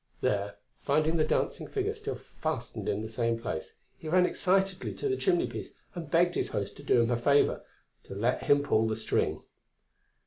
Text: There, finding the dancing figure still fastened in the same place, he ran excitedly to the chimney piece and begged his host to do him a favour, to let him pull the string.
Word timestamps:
There, 0.21 0.55
finding 0.81 1.17
the 1.17 1.23
dancing 1.23 1.67
figure 1.67 1.93
still 1.93 2.15
fastened 2.15 2.89
in 2.89 3.03
the 3.03 3.07
same 3.07 3.37
place, 3.39 3.75
he 3.99 4.09
ran 4.09 4.25
excitedly 4.25 4.95
to 4.95 5.07
the 5.07 5.15
chimney 5.15 5.45
piece 5.45 5.73
and 5.93 6.09
begged 6.09 6.33
his 6.33 6.47
host 6.47 6.75
to 6.77 6.83
do 6.83 7.03
him 7.03 7.11
a 7.11 7.17
favour, 7.17 7.63
to 8.05 8.15
let 8.15 8.45
him 8.45 8.63
pull 8.63 8.87
the 8.87 8.95
string. 8.95 9.43